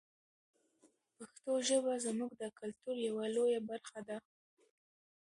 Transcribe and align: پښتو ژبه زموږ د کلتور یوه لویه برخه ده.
پښتو 1.17 1.51
ژبه 1.67 1.93
زموږ 2.05 2.31
د 2.41 2.43
کلتور 2.59 2.95
یوه 3.07 3.25
لویه 3.35 3.59
برخه 3.69 3.99
ده. 4.07 4.17